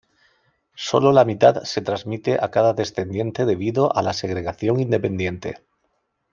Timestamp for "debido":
3.45-3.95